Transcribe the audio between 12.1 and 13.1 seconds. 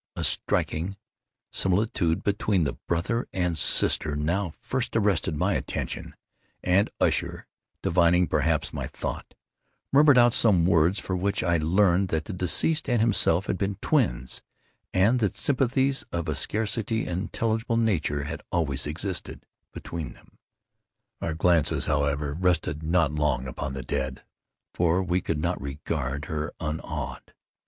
the deceased and